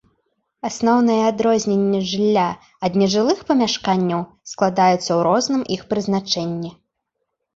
[0.67, 2.45] Асноўнае адрозненне жылля
[2.87, 4.21] ад нежылых памяшканняў
[4.53, 6.71] складаецца ў розным іх прызначэнні.